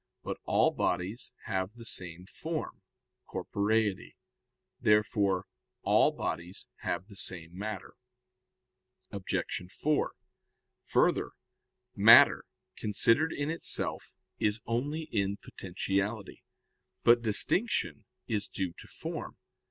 But 0.23 0.37
all 0.45 0.71
bodies 0.71 1.31
have 1.45 1.73
the 1.75 1.85
same 1.85 2.25
form, 2.25 2.81
corporeity. 3.27 4.15
Therefore 4.79 5.45
all 5.83 6.11
bodies 6.11 6.67
have 6.77 7.05
the 7.05 7.15
same 7.15 7.55
matter. 7.55 7.93
Obj. 9.11 9.69
4: 9.71 10.11
Further, 10.85 11.29
matter, 11.95 12.45
considered 12.75 13.31
in 13.31 13.51
itself, 13.51 14.11
is 14.39 14.59
only 14.65 15.03
in 15.11 15.37
potentiality. 15.37 16.41
But 17.03 17.21
distinction 17.21 18.05
is 18.25 18.47
due 18.47 18.73
to 18.79 18.87
form. 18.87 19.37